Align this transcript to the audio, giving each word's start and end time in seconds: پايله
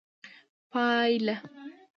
پايله 0.71 1.27